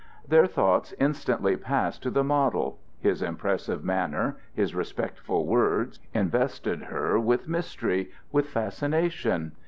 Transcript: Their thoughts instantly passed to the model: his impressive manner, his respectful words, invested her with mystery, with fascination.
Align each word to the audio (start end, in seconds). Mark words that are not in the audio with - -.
Their 0.27 0.47
thoughts 0.47 0.95
instantly 0.99 1.55
passed 1.55 2.01
to 2.01 2.09
the 2.09 2.23
model: 2.23 2.79
his 3.01 3.21
impressive 3.21 3.83
manner, 3.83 4.37
his 4.51 4.73
respectful 4.73 5.45
words, 5.45 5.99
invested 6.11 6.81
her 6.85 7.19
with 7.19 7.47
mystery, 7.47 8.09
with 8.31 8.47
fascination. 8.49 9.51